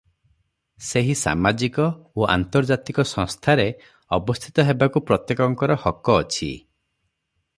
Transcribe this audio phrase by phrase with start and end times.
[0.85, 1.83] ସେହି ସାମାଜିକ
[2.21, 3.67] ଓ ଆନ୍ତର୍ଜାତିକ ସଂସ୍ଥାରେ
[4.19, 6.51] ଅବସ୍ଥିତ ହେବାକୁ ପ୍ରତ୍ୟେକଙ୍କର ହକ ଅଛି।